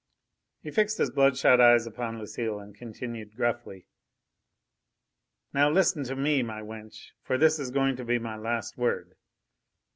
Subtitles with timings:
[0.63, 3.85] He fixed his blood shot eyes upon Lucile and continued gruffly:
[5.53, 9.15] "Now listen to me, my wench, for this is going to be my last word.